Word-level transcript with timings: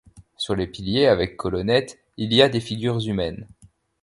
Sur 0.35 0.55
les 0.55 0.65
piliers 0.65 1.05
avec 1.05 1.37
colonnettes 1.37 1.99
il 2.17 2.33
y 2.33 2.41
a 2.41 2.49
des 2.49 2.59
figures 2.59 3.05
humaines. 3.05 3.47